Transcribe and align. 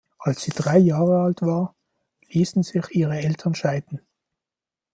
Als 0.17 0.41
sie 0.41 0.49
drei 0.49 0.79
Jahre 0.79 1.21
alt 1.21 1.43
war, 1.43 1.75
ließen 2.29 2.63
sich 2.63 2.85
ihre 2.95 3.19
Eltern 3.19 3.53
scheiden. 3.53 4.01